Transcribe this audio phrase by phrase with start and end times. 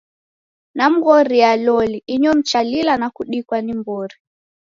[0.75, 4.15] Namghoria loli, inyo mchalila na kudikwa ni mbori.